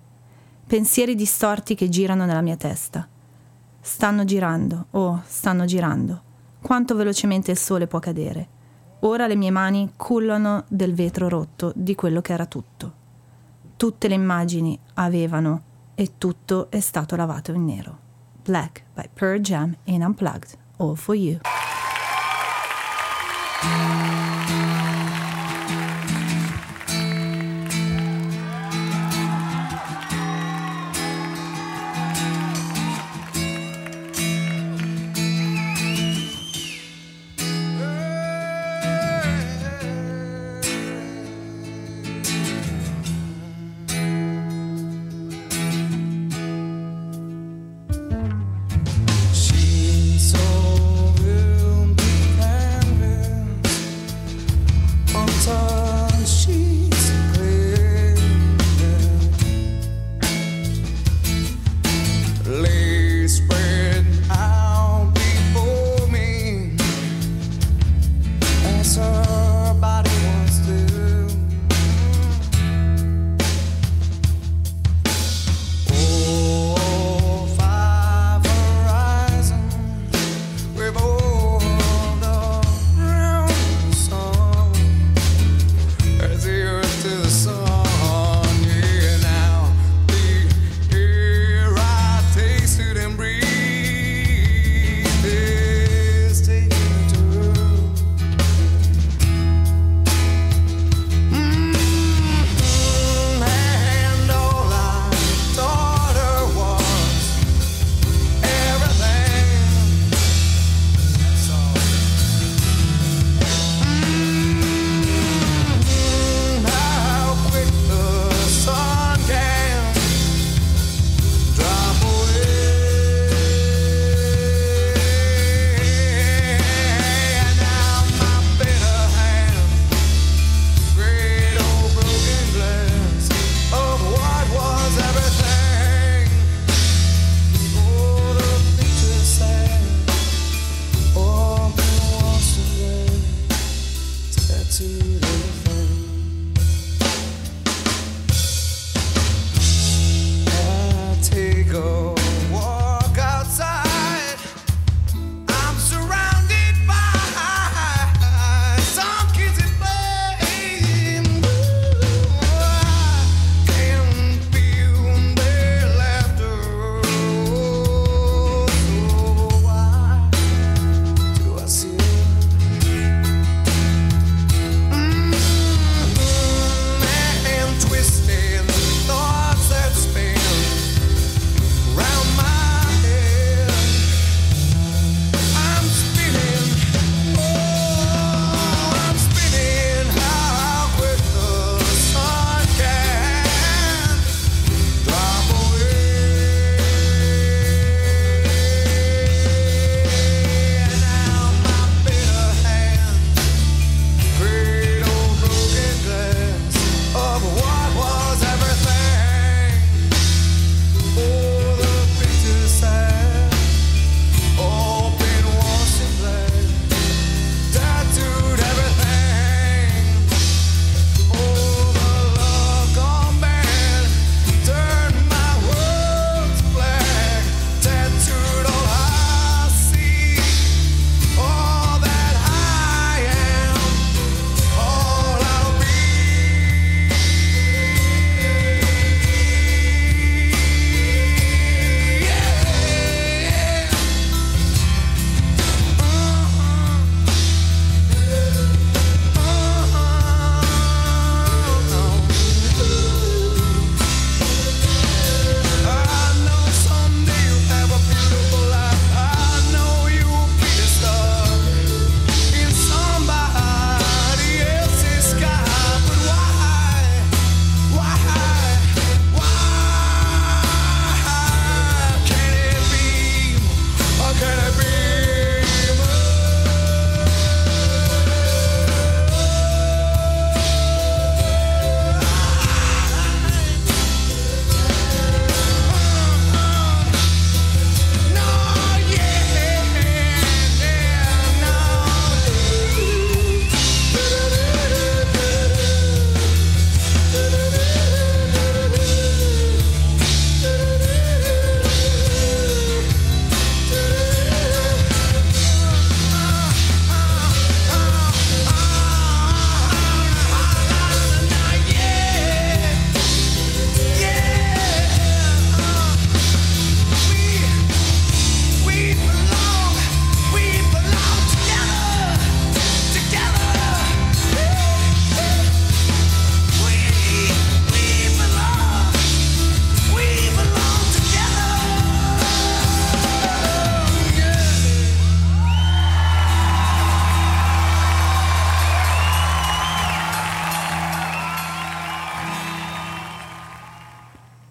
Pensieri 0.67 1.15
distorti 1.15 1.75
che 1.75 1.87
girano 1.87 2.25
nella 2.25 2.41
mia 2.41 2.57
testa. 2.57 3.07
Stanno 3.79 4.25
girando, 4.25 4.87
oh, 4.91 5.23
stanno 5.25 5.63
girando. 5.63 6.21
Quanto 6.61 6.93
velocemente 6.93 7.51
il 7.51 7.57
sole 7.57 7.87
può 7.87 7.99
cadere. 7.99 8.47
Ora 8.99 9.27
le 9.27 9.35
mie 9.35 9.51
mani 9.51 9.93
cullano 9.95 10.65
del 10.67 10.93
vetro 10.93 11.29
rotto 11.29 11.71
di 11.73 11.95
quello 11.95 12.19
che 12.19 12.33
era 12.33 12.47
tutto. 12.47 12.93
Tutte 13.77 14.09
le 14.09 14.15
immagini 14.15 14.77
avevano 14.95 15.64
e 15.95 16.17
tutto 16.17 16.69
è 16.69 16.79
stato 16.79 17.15
lavato 17.15 17.51
in 17.51 17.65
nero. 17.65 17.97
Black 18.43 18.83
by 18.93 19.09
Pearl 19.11 19.39
Jam 19.39 19.75
in 19.85 20.03
Unplugged, 20.03 20.57
All 20.77 20.95
for 20.95 21.15
You. 21.15 21.39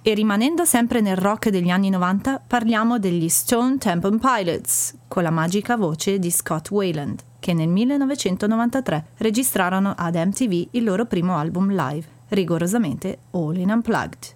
E 0.07 0.12
rimanendo 0.12 0.66
sempre 0.66 1.00
nel 1.00 1.16
rock 1.16 1.48
degli 1.48 1.70
anni 1.70 1.88
90, 1.88 2.42
parliamo 2.46 2.98
degli 2.98 3.30
Stone 3.30 3.78
Temple 3.78 4.18
Pilots, 4.18 4.94
con 5.09 5.22
la 5.22 5.30
magica 5.30 5.78
voce 5.78 6.18
di 6.18 6.30
Scott 6.30 6.70
Wayland, 6.70 7.22
che 7.38 7.55
nel 7.55 7.68
1993 7.68 9.07
registrarono 9.16 9.94
ad 9.96 10.16
MTV 10.16 10.68
il 10.72 10.84
loro 10.84 11.07
primo 11.07 11.38
album 11.38 11.74
live, 11.74 12.07
rigorosamente 12.28 13.20
All 13.30 13.57
in 13.57 13.70
Unplugged. 13.70 14.34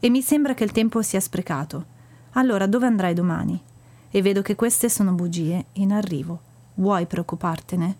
E 0.00 0.08
mi 0.08 0.22
sembra 0.22 0.54
che 0.54 0.64
il 0.64 0.72
tempo 0.72 1.02
sia 1.02 1.20
sprecato. 1.20 1.84
Allora 2.30 2.66
dove 2.66 2.86
andrai 2.86 3.12
domani? 3.12 3.62
E 4.10 4.22
vedo 4.22 4.40
che 4.40 4.54
queste 4.54 4.88
sono 4.88 5.12
bugie 5.12 5.66
in 5.72 5.92
arrivo. 5.92 6.40
Vuoi 6.76 7.04
preoccupartene? 7.04 7.96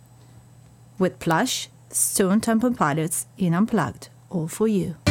With 0.97 1.17
Plush, 1.19 1.69
Stone 1.89 2.39
Temple 2.39 2.71
Pilots 2.71 3.27
in 3.35 3.53
Unplugged, 3.53 4.09
All 4.29 4.47
for 4.47 4.67
You. 4.67 5.06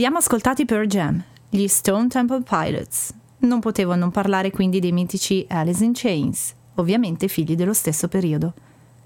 Abbiamo 0.00 0.16
ascoltato 0.16 0.62
i 0.62 0.64
Pearl 0.64 0.86
Jam, 0.86 1.22
gli 1.50 1.66
Stone 1.68 2.08
Temple 2.08 2.40
Pilots. 2.40 3.12
Non 3.40 3.60
potevo 3.60 3.94
non 3.96 4.10
parlare 4.10 4.50
quindi 4.50 4.80
dei 4.80 4.92
mitici 4.92 5.44
Alice 5.46 5.84
in 5.84 5.92
Chains, 5.92 6.54
ovviamente 6.76 7.28
figli 7.28 7.54
dello 7.54 7.74
stesso 7.74 8.08
periodo. 8.08 8.54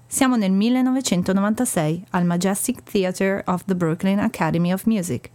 Siamo 0.07 0.37
nel 0.37 0.53
1996 0.53 2.05
al 2.11 2.23
Majestic 2.23 2.83
Theatre 2.83 3.43
of 3.47 3.65
the 3.65 3.75
Brooklyn 3.75 4.19
Academy 4.19 4.71
of 4.71 4.85
Music, 4.85 5.31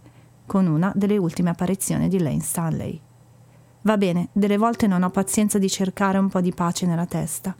con 0.47 0.65
una 0.65 0.91
delle 0.95 1.17
ultime 1.17 1.51
apparizioni 1.51 2.07
di 2.07 2.17
Lane 2.17 2.41
Stanley. 2.41 2.99
Va 3.83 3.97
bene, 3.97 4.29
delle 4.31 4.57
volte 4.57 4.87
non 4.87 5.03
ho 5.03 5.11
pazienza 5.11 5.59
di 5.59 5.69
cercare 5.69 6.17
un 6.17 6.29
po' 6.29 6.41
di 6.41 6.51
pace 6.51 6.87
nella 6.87 7.05
testa. 7.05 7.55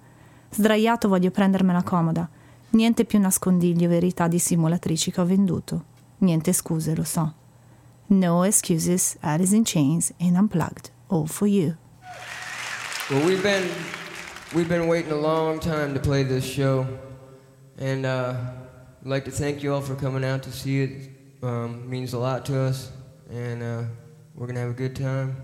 Sdraiato 0.50 1.08
voglio 1.08 1.30
prendermela 1.30 1.84
comoda. 1.84 2.28
Niente 2.72 3.06
più 3.06 3.20
nascondiglio 3.20 3.88
verità 3.88 4.28
di 4.28 4.40
simulatrici 4.40 5.12
che 5.12 5.22
ho 5.22 5.26
venduto. 5.26 5.84
Niente 6.18 6.52
scuse, 6.52 6.96
lo 6.96 7.04
so. 7.04 7.34
No 8.12 8.44
excuses, 8.44 9.18
Alice 9.24 9.54
in 9.54 9.64
Chains 9.64 10.12
and 10.20 10.36
Unplugged, 10.36 10.92
all 11.08 11.28
for 11.28 11.48
you. 11.48 11.78
Well, 13.10 13.26
we've 13.26 13.42
been 13.42 13.72
we've 14.54 14.68
been 14.68 14.90
waiting 14.90 15.14
a 15.14 15.16
long 15.16 15.62
time 15.62 15.94
to 15.94 16.00
play 16.02 16.24
this 16.24 16.44
show, 16.44 16.86
and 17.78 18.06
uh, 18.06 18.36
I'd 19.02 19.08
like 19.08 19.24
to 19.24 19.32
thank 19.32 19.64
you 19.64 19.74
all 19.74 19.80
for 19.80 19.96
coming 19.96 20.26
out 20.26 20.44
to 20.44 20.52
see 20.52 20.82
it. 20.82 21.10
Um, 21.42 21.90
means 21.90 22.12
a 22.12 22.20
lot 22.20 22.46
to 22.48 22.60
us, 22.60 22.92
and 23.30 23.64
uh, 23.64 23.84
we're 24.36 24.48
gonna 24.48 24.60
have 24.60 24.72
a 24.72 24.74
good 24.74 24.94
time. 24.94 25.38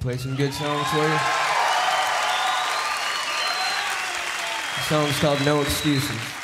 Play 0.00 0.16
some 0.16 0.34
good 0.34 0.54
songs 0.54 0.88
for 0.88 1.02
you. 1.02 1.18
The 4.76 4.82
song's 4.88 5.20
called 5.20 5.44
"No 5.44 5.60
Excuses." 5.60 6.43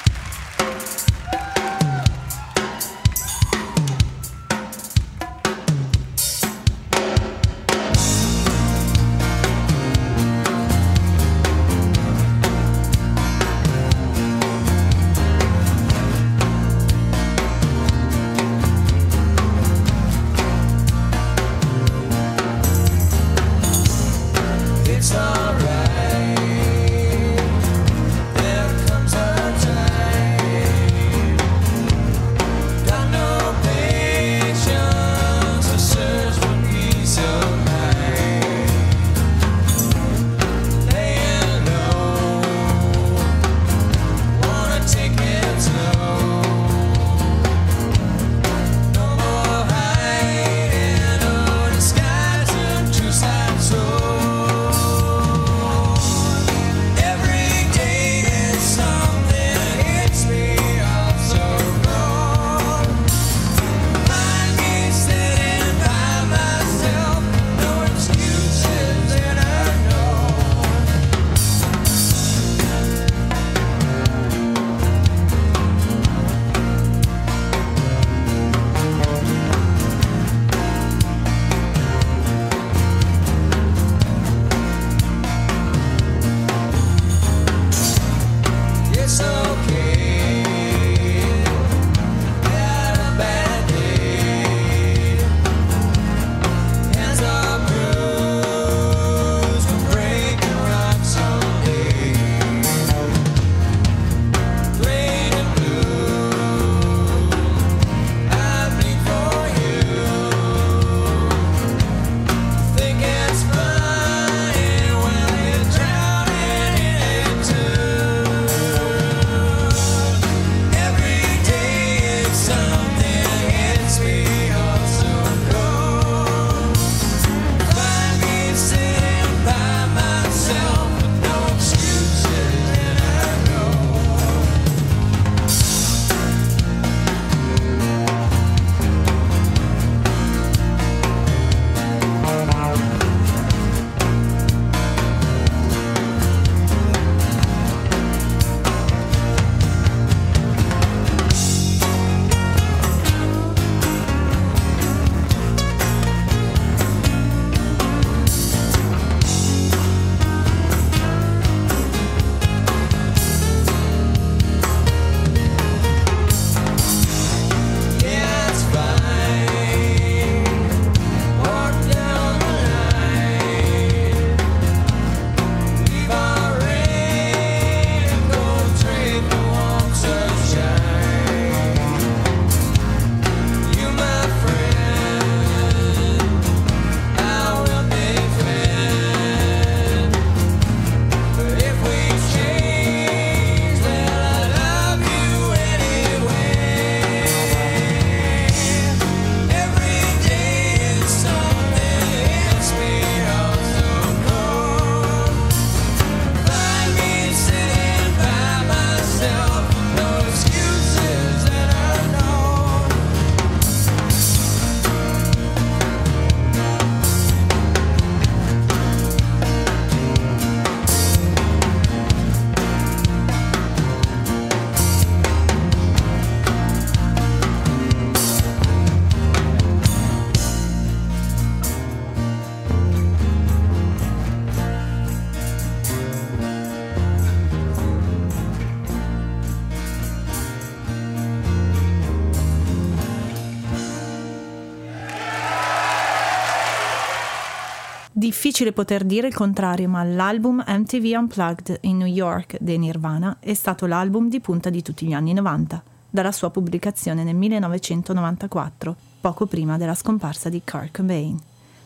Difficile 248.30 248.70
poter 248.70 249.02
dire 249.02 249.26
il 249.26 249.34
contrario, 249.34 249.88
ma 249.88 250.04
l'album 250.04 250.62
MTV 250.64 251.18
Unplugged 251.18 251.78
in 251.80 251.96
New 251.96 252.06
York 252.06 252.58
dei 252.60 252.78
Nirvana 252.78 253.38
è 253.40 253.54
stato 253.54 253.86
l'album 253.86 254.28
di 254.28 254.38
punta 254.38 254.70
di 254.70 254.82
tutti 254.82 255.04
gli 255.04 255.12
anni 255.12 255.32
90, 255.32 255.82
dalla 256.08 256.30
sua 256.30 256.50
pubblicazione 256.50 257.24
nel 257.24 257.34
1994, 257.34 258.94
poco 259.20 259.46
prima 259.46 259.76
della 259.78 259.96
scomparsa 259.96 260.48
di 260.48 260.62
Kurt 260.64 260.92
Cobain. 260.92 261.36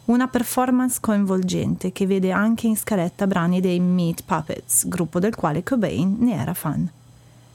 Una 0.05 0.29
performance 0.29 0.99
coinvolgente 1.01 1.93
che 1.93 2.07
vede 2.07 2.31
anche 2.31 2.67
in 2.67 2.77
scaletta 2.77 3.27
brani 3.27 3.63
dei 3.63 3.81
Meat 3.81 4.25
Puppets, 4.27 4.87
gruppo 4.87 5.19
del 5.21 5.35
quale 5.35 5.63
Cobain 5.63 6.19
ne 6.21 6.35
era 6.39 6.53
fan. 6.53 6.87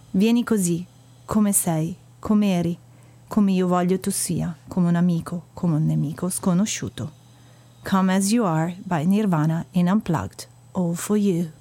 Vieni 0.10 0.44
così, 0.44 0.84
come 1.26 1.52
sei, 1.52 1.96
come 2.18 2.56
eri, 2.56 2.76
come 3.28 3.52
io 3.52 3.68
voglio 3.68 4.00
tu 4.00 4.10
sia, 4.10 4.58
come 4.68 4.88
un 4.88 4.96
amico, 4.96 5.44
come 5.54 5.76
un 5.76 5.86
nemico 5.86 6.28
sconosciuto. 6.28 7.19
Come 7.90 8.12
As 8.12 8.32
You 8.32 8.46
Are 8.46 8.76
by 8.86 9.04
Nirvana 9.04 9.66
in 9.74 9.88
Unplugged, 9.88 10.46
All 10.76 10.94
For 10.94 11.18
You. 11.18 11.52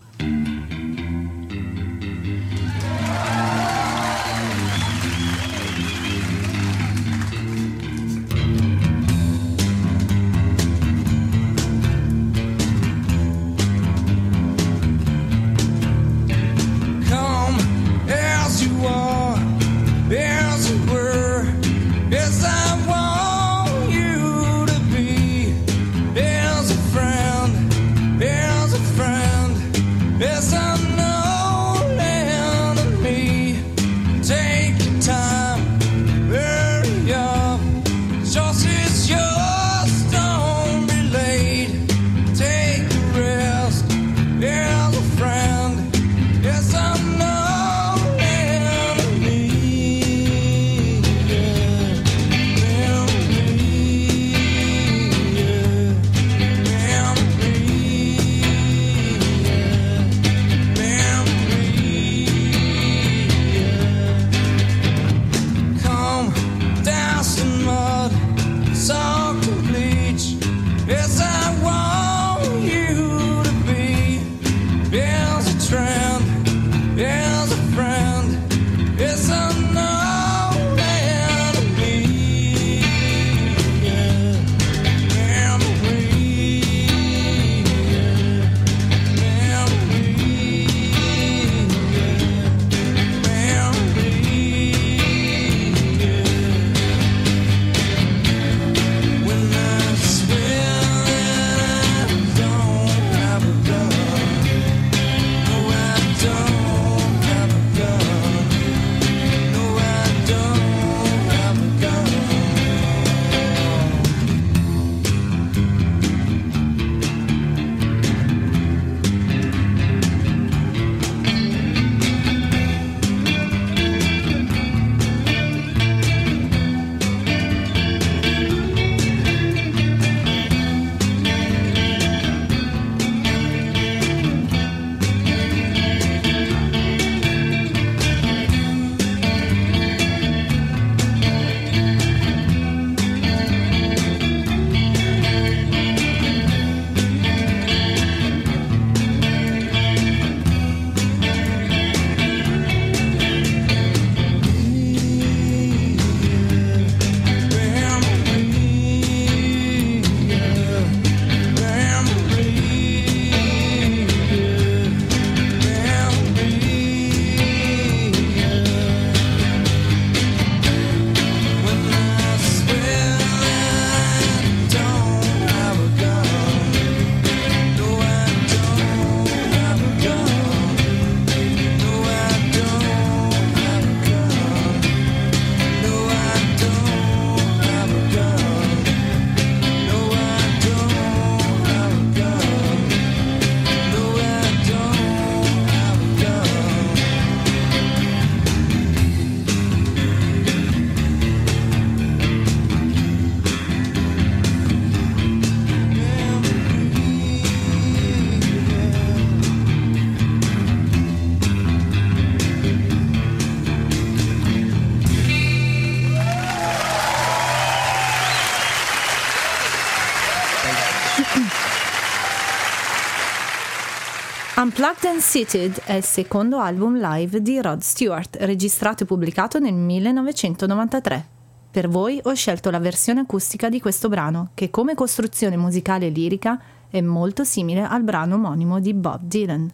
Unplugged 224.69 225.07
and 225.07 225.21
Seated 225.21 225.81
è 225.85 225.95
il 225.95 226.05
secondo 226.05 226.59
album 226.59 227.01
live 227.01 227.41
di 227.41 227.59
Rod 227.59 227.81
Stewart, 227.81 228.37
registrato 228.41 229.05
e 229.05 229.07
pubblicato 229.07 229.59
nel 229.59 229.73
1993. 229.73 231.27
Per 231.71 231.89
voi 231.89 232.21
ho 232.23 232.35
scelto 232.35 232.69
la 232.69 232.79
versione 232.79 233.21
acustica 233.21 233.71
di 233.71 233.81
questo 233.81 234.11
brano, 234.11 234.51
che 234.53 234.69
come 234.69 234.95
costruzione 234.95 235.57
musicale 235.57 236.09
e 236.09 236.11
lirica 236.11 236.61
è 236.91 237.01
molto 237.01 237.45
simile 237.45 237.83
al 237.83 238.03
brano 238.03 238.35
omonimo 238.35 238.79
di 238.79 238.93
Bob 238.93 239.23
Dylan. 239.23 239.73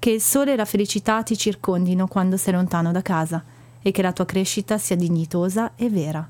Che 0.00 0.10
il 0.10 0.20
sole 0.20 0.54
e 0.54 0.56
la 0.56 0.64
felicità 0.64 1.22
ti 1.22 1.38
circondino 1.38 2.08
quando 2.08 2.36
sei 2.36 2.54
lontano 2.54 2.90
da 2.90 3.02
casa 3.02 3.44
e 3.80 3.92
che 3.92 4.02
la 4.02 4.12
tua 4.12 4.26
crescita 4.26 4.78
sia 4.78 4.96
dignitosa 4.96 5.76
e 5.76 5.88
vera. 5.88 6.28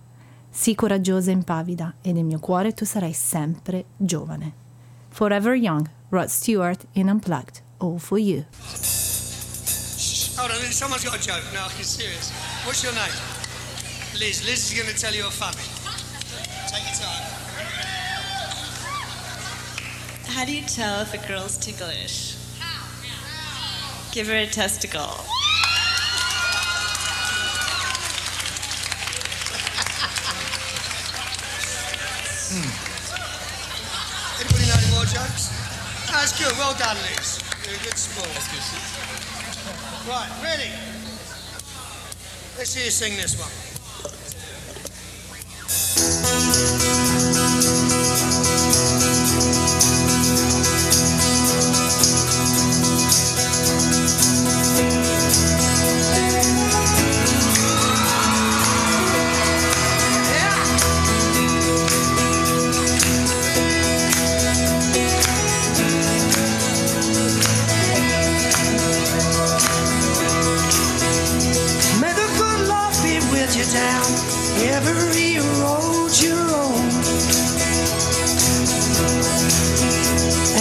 Sii 0.50 0.74
coraggiosa 0.74 1.30
e 1.30 1.34
impavida 1.34 1.94
e 2.02 2.12
nel 2.12 2.24
mio 2.24 2.38
cuore 2.38 2.74
tu 2.74 2.84
sarai 2.84 3.14
sempre 3.14 3.86
giovane. 3.96 4.60
Forever 5.08 5.54
Young, 5.54 5.88
Rod 6.10 6.28
Stewart 6.28 6.86
in 6.92 7.08
Unplugged, 7.08 7.61
All 7.82 7.98
For 7.98 8.16
You. 8.16 8.44
Hold 10.38 10.52
on, 10.52 10.58
someone's 10.70 11.04
got 11.04 11.18
a 11.18 11.20
joke. 11.20 11.42
No, 11.52 11.64
I'm 11.64 11.82
serious. 11.82 12.30
What's 12.64 12.84
your 12.84 12.92
name? 12.92 13.10
Liz. 14.20 14.46
Liz 14.46 14.70
is 14.70 14.78
going 14.78 14.94
to 14.94 14.96
tell 14.96 15.12
you 15.12 15.26
a 15.26 15.30
funny. 15.30 15.66
Take 16.68 16.84
your 16.86 16.94
time. 17.02 17.26
How 20.26 20.44
do 20.44 20.54
you 20.54 20.62
tell 20.62 21.00
if 21.00 21.12
a 21.12 21.26
girl's 21.26 21.58
ticklish? 21.58 22.36
Give 24.12 24.28
her 24.28 24.36
a 24.36 24.46
testicle. 24.46 25.10
Hmm. 32.46 32.70
Anybody 34.40 34.66
know 34.68 34.76
any 34.78 34.90
more 34.94 35.04
jokes? 35.04 35.50
That's 36.12 36.38
good. 36.38 36.56
Well 36.58 36.74
done, 36.78 36.96
Liz. 36.98 37.51
You're 37.72 37.80
a 37.80 37.84
good 37.84 37.96
sport. 37.96 38.28
Right, 40.06 40.28
ready? 40.42 40.68
Let's 42.58 42.74
hear 42.74 42.84
you 42.84 42.90
sing 42.90 43.16
this 43.16 43.40
one. 46.98 47.01
Every 75.36 75.50
road 75.60 76.10
you 76.20 76.34
roam. 76.34 76.90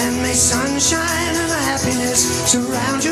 And 0.01 0.21
may 0.21 0.33
sunshine 0.33 1.35
and 1.35 1.51
happiness 1.51 2.49
surround 2.49 3.03
you 3.03 3.10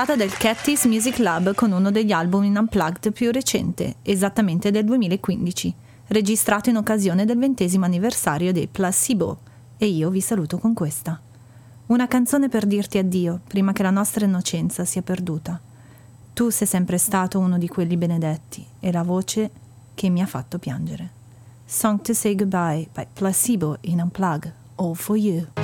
puntata 0.00 0.24
del 0.24 0.34
Cattis 0.34 0.86
Music 0.86 1.18
Lab 1.18 1.54
con 1.54 1.72
uno 1.72 1.90
degli 1.90 2.10
album 2.10 2.44
in 2.44 2.56
Unplugged 2.56 3.12
più 3.12 3.30
recente, 3.30 3.96
esattamente 4.00 4.70
del 4.70 4.86
2015, 4.86 5.74
registrato 6.06 6.70
in 6.70 6.76
occasione 6.76 7.26
del 7.26 7.36
ventesimo 7.36 7.84
anniversario 7.84 8.50
dei 8.50 8.66
Placebo, 8.66 9.40
e 9.76 9.84
io 9.84 10.08
vi 10.08 10.22
saluto 10.22 10.56
con 10.56 10.72
questa. 10.72 11.20
Una 11.88 12.08
canzone 12.08 12.48
per 12.48 12.64
dirti 12.64 12.96
addio 12.96 13.40
prima 13.46 13.72
che 13.72 13.82
la 13.82 13.90
nostra 13.90 14.24
innocenza 14.24 14.86
sia 14.86 15.02
perduta. 15.02 15.60
Tu 16.32 16.48
sei 16.48 16.66
sempre 16.66 16.96
stato 16.96 17.38
uno 17.38 17.58
di 17.58 17.68
quelli 17.68 17.98
benedetti 17.98 18.64
e 18.80 18.90
la 18.90 19.02
voce 19.02 19.50
che 19.94 20.08
mi 20.08 20.22
ha 20.22 20.26
fatto 20.26 20.58
piangere. 20.58 21.10
Song 21.66 22.00
to 22.00 22.14
Say 22.14 22.34
Goodbye 22.36 22.88
by 22.90 23.06
Placebo 23.12 23.76
in 23.82 24.00
Unplugged, 24.00 24.50
All 24.76 24.94
for 24.94 25.18
You. 25.18 25.59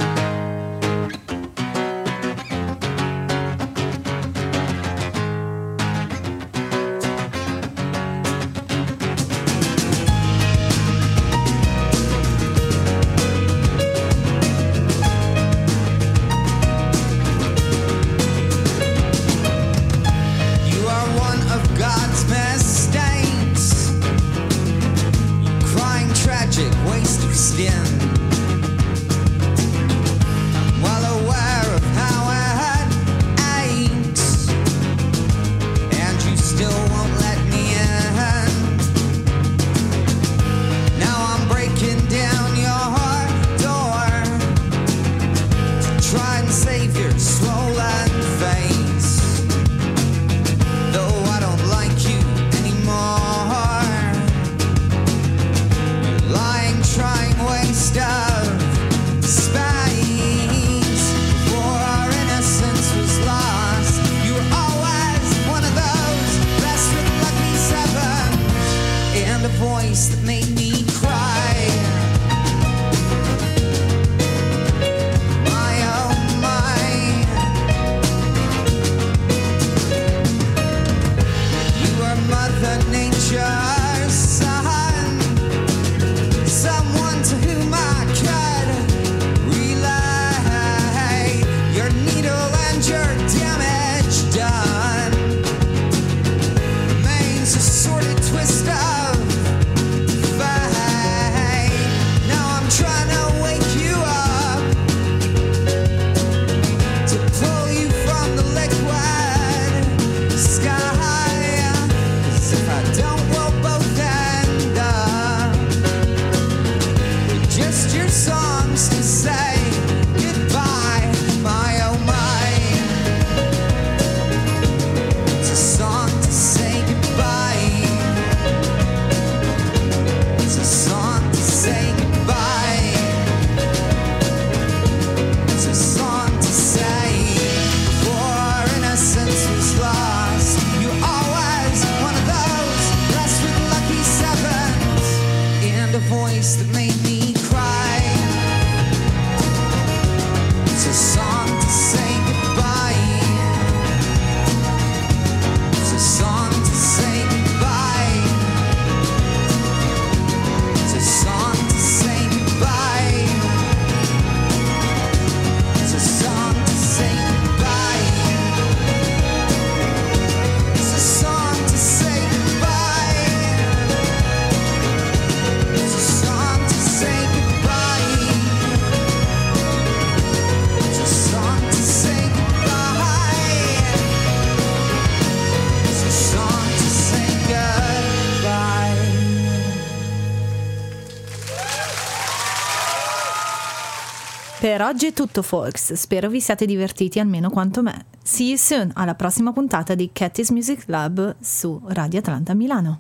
Per 194.77 194.85
oggi 194.85 195.07
è 195.07 195.15
tutto 195.15 195.41
folks, 195.41 195.95
spero 195.95 196.29
vi 196.29 196.39
siate 196.39 196.67
divertiti 196.67 197.19
almeno 197.19 197.49
quanto 197.49 197.81
me. 197.81 198.05
See 198.23 198.49
you 198.49 198.59
soon 198.59 198.91
alla 198.93 199.15
prossima 199.15 199.51
puntata 199.51 199.95
di 199.95 200.11
Cattis 200.13 200.51
Music 200.51 200.85
Club 200.85 201.37
su 201.41 201.81
Radio 201.87 202.19
Atlanta 202.19 202.53
Milano. 202.53 202.99